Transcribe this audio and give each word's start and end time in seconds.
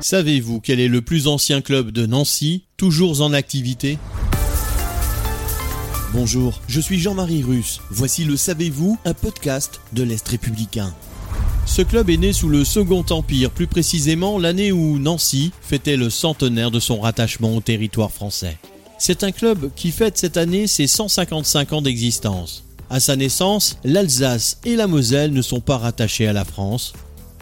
Savez-vous 0.00 0.60
quel 0.60 0.80
est 0.80 0.88
le 0.88 1.02
plus 1.02 1.28
ancien 1.28 1.60
club 1.60 1.90
de 1.90 2.06
Nancy, 2.06 2.64
toujours 2.76 3.22
en 3.22 3.32
activité? 3.32 3.98
Bonjour, 6.12 6.60
je 6.68 6.80
suis 6.80 6.98
Jean-Marie 7.00 7.42
Russe. 7.42 7.80
Voici 7.90 8.24
le 8.24 8.36
Savez-vous, 8.36 8.98
un 9.04 9.14
podcast 9.14 9.80
de 9.92 10.02
l'Est 10.02 10.26
républicain. 10.28 10.94
Ce 11.66 11.82
club 11.82 12.10
est 12.10 12.18
né 12.18 12.32
sous 12.32 12.48
le 12.48 12.64
Second 12.64 13.04
Empire, 13.10 13.50
plus 13.50 13.66
précisément 13.66 14.38
l'année 14.38 14.72
où 14.72 14.98
Nancy 14.98 15.52
fêtait 15.62 15.96
le 15.96 16.10
centenaire 16.10 16.70
de 16.70 16.80
son 16.80 17.00
rattachement 17.00 17.56
au 17.56 17.60
territoire 17.60 18.12
français. 18.12 18.58
C'est 18.98 19.24
un 19.24 19.32
club 19.32 19.70
qui 19.74 19.90
fête 19.90 20.18
cette 20.18 20.36
année 20.36 20.66
ses 20.66 20.86
155 20.86 21.72
ans 21.72 21.82
d'existence. 21.82 22.64
À 22.90 23.00
sa 23.00 23.16
naissance, 23.16 23.78
l'Alsace 23.82 24.58
et 24.64 24.76
la 24.76 24.86
Moselle 24.86 25.32
ne 25.32 25.42
sont 25.42 25.60
pas 25.60 25.78
rattachés 25.78 26.28
à 26.28 26.32
la 26.32 26.44
France. 26.44 26.92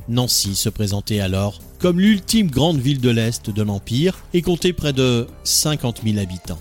Nancy 0.09 0.55
se 0.55 0.69
présentait 0.69 1.21
alors 1.21 1.61
comme 1.83 1.99
l'ultime 1.99 2.49
grande 2.49 2.79
ville 2.79 3.01
de 3.01 3.11
l'Est 3.11 3.51
de 3.51 3.63
l'Empire 3.63 4.17
et 4.35 4.41
comptait 4.41 4.73
près 4.73 4.93
de 4.93 5.27
50 5.43 6.03
000 6.05 6.19
habitants. 6.19 6.61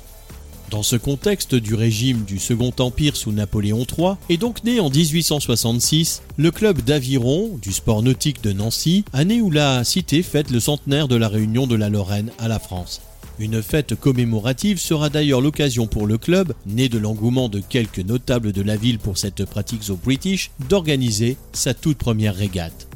Dans 0.71 0.81
ce 0.81 0.95
contexte 0.95 1.53
du 1.53 1.75
régime 1.75 2.23
du 2.23 2.39
Second 2.39 2.73
Empire 2.79 3.15
sous 3.15 3.31
Napoléon 3.31 3.85
III 3.85 4.13
est 4.29 4.37
donc 4.37 4.63
né 4.63 4.79
en 4.79 4.89
1866 4.89 6.23
le 6.37 6.49
club 6.49 6.81
d'aviron 6.81 7.51
du 7.61 7.71
sport 7.71 8.01
nautique 8.01 8.41
de 8.41 8.51
Nancy, 8.51 9.05
année 9.13 9.41
où 9.41 9.51
la 9.51 9.83
cité 9.83 10.23
fête 10.23 10.49
le 10.49 10.59
centenaire 10.59 11.07
de 11.07 11.17
la 11.17 11.27
réunion 11.27 11.67
de 11.67 11.75
la 11.75 11.89
Lorraine 11.89 12.31
à 12.39 12.47
la 12.47 12.57
France. 12.57 13.01
Une 13.37 13.61
fête 13.61 13.93
commémorative 13.93 14.79
sera 14.79 15.09
d'ailleurs 15.09 15.41
l'occasion 15.41 15.85
pour 15.85 16.07
le 16.07 16.17
club, 16.17 16.53
né 16.65 16.89
de 16.89 16.97
l'engouement 16.97 17.47
de 17.47 17.59
quelques 17.59 17.99
notables 17.99 18.53
de 18.53 18.61
la 18.63 18.75
ville 18.75 18.97
pour 18.97 19.19
cette 19.19 19.45
pratique 19.45 19.89
au 19.89 19.97
British, 19.97 20.49
d'organiser 20.67 21.37
sa 21.53 21.75
toute 21.75 21.99
première 21.99 22.35
régate. 22.35 22.87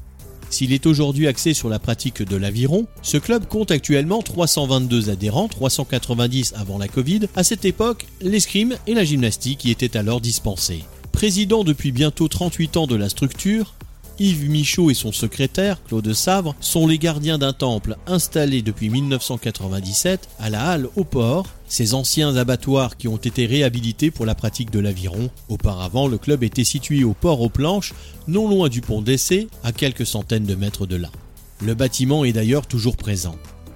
S'il 0.50 0.74
est 0.74 0.86
aujourd'hui 0.86 1.28
axé 1.28 1.54
sur 1.54 1.70
la 1.70 1.80
pratique 1.80 2.24
de 2.24 2.36
l'aviron, 2.36 2.88
ce 3.02 3.18
club 3.18 3.48
compte 3.48 3.72
actuellement 3.72 4.22
322 4.22 5.10
adhérents, 5.10 5.48
390 5.48 6.54
avant 6.56 6.78
la 6.78 6.88
Covid. 6.88 7.22
À 7.36 7.44
cette 7.44 7.66
époque, 7.66 8.06
l'escrime 8.22 8.76
et 8.88 8.94
la 8.94 9.04
gymnastique 9.04 9.66
y 9.66 9.72
étaient 9.72 9.98
alors 9.98 10.22
dispensés. 10.22 10.84
Président 11.12 11.64
depuis 11.64 11.92
bientôt 11.92 12.28
38 12.28 12.78
ans 12.78 12.88
de 12.88 12.96
la 12.96 13.10
structure, 13.10 13.74
Yves 14.18 14.50
Michaud 14.50 14.90
et 14.90 14.94
son 14.94 15.12
secrétaire, 15.12 15.84
Claude 15.84 16.14
Savre, 16.14 16.56
sont 16.62 16.88
les 16.88 16.98
gardiens 16.98 17.38
d'un 17.38 17.52
temple 17.52 17.98
installé 18.08 18.62
depuis 18.62 18.90
1997 18.90 20.30
à 20.40 20.50
la 20.50 20.70
Halle 20.70 20.88
au 20.96 21.04
port, 21.04 21.48
ces 21.68 21.94
anciens 21.94 22.36
abattoirs 22.38 22.96
qui 22.96 23.10
ont 23.10 23.18
été 23.18 23.46
réhabilités 23.46 24.12
pour 24.12 24.26
la 24.26 24.34
pratique 24.34 24.72
de 24.72 24.80
l'aviron. 24.80 25.30
Auparavant, 25.50 26.08
le 26.08 26.18
club 26.18 26.44
était 26.44 26.64
situé 26.64 27.04
au 27.04 27.14
port 27.14 27.42
aux 27.42 27.50
planches, 27.50 27.94
non 28.28 28.48
loin 28.48 28.70
du 28.70 28.80
pont 28.80 29.02
d'essai, 29.02 29.48
à 29.64 29.74
quelques 29.74 30.06
centaines 30.06 30.46
de 30.46 30.56
mètres 30.56 30.86
de 30.86 30.96
là. 30.96 31.10
Le 31.62 31.74
bâtiment 31.74 32.24
est 32.24 32.34
d'ailleurs 32.34 32.68
toujours 32.68 32.96
présent. 32.96 33.36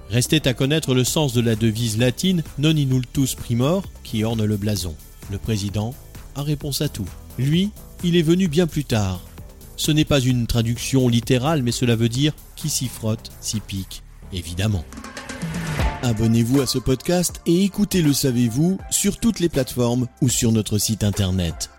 Restait 0.10 0.48
à 0.48 0.54
connaître 0.54 0.94
le 0.94 1.04
sens 1.04 1.34
de 1.34 1.42
la 1.42 1.56
devise 1.56 1.98
latine 1.98 2.44
Non 2.58 2.76
inultus 2.76 3.36
primor 3.36 3.84
qui 4.04 4.24
orne 4.24 4.44
le 4.44 4.58
blason. 4.58 4.96
Le 5.32 5.38
président 5.38 5.94
a 6.36 6.44
réponse 6.44 6.82
à 6.82 6.90
tout. 6.90 7.08
Lui, 7.38 7.72
il 8.04 8.16
est 8.16 8.22
venu 8.22 8.48
bien 8.48 8.66
plus 8.66 8.86
tard, 8.86 9.22
ce 9.80 9.92
n'est 9.92 10.06
pas 10.06 10.20
une 10.20 10.46
traduction 10.46 11.08
littérale, 11.08 11.64
mais 11.64 11.72
cela 11.72 11.96
veut 11.96 12.10
dire 12.10 12.34
qui 12.58 12.70
s'y 12.70 12.90
frotte, 12.90 13.32
s'y 13.40 13.62
pique, 13.62 14.04
évidemment. 14.34 14.84
Abonnez-vous 16.04 16.60
à 16.60 16.68
ce 16.68 16.80
podcast 16.80 17.42
et 17.46 17.64
écoutez 17.64 18.02
Le 18.02 18.12
Savez-vous 18.12 18.78
sur 18.92 19.18
toutes 19.18 19.40
les 19.40 19.48
plateformes 19.48 20.08
ou 20.22 20.28
sur 20.28 20.52
notre 20.52 20.78
site 20.78 21.04
internet. 21.04 21.70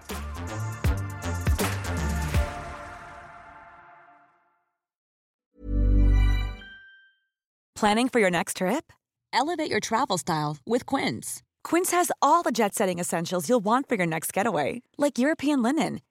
Planning 7.74 8.08
for 8.08 8.20
your 8.20 8.30
next 8.30 8.56
trip? 8.58 8.92
Elevate 9.32 9.70
your 9.70 9.80
travel 9.80 10.18
style 10.18 10.56
with 10.66 10.84
Quince. 10.86 11.42
Quince 11.62 11.92
has 11.92 12.10
all 12.20 12.42
the 12.42 12.50
jet-setting 12.52 12.98
essentials 12.98 13.48
you'll 13.48 13.62
want 13.62 13.88
for 13.88 13.96
your 13.96 14.06
next 14.06 14.32
getaway, 14.32 14.82
like 14.98 15.18
European 15.18 15.62
linen 15.62 16.00